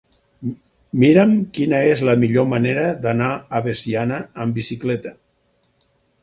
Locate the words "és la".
1.89-2.15